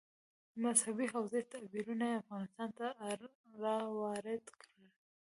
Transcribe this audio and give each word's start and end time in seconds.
مذهبي 0.63 1.05
حوزې 1.13 1.41
تعبیرونه 1.51 2.05
یې 2.09 2.15
افغانستان 2.23 2.69
ته 2.77 2.85
راوارد 3.61 4.45
کړي. 4.61 4.87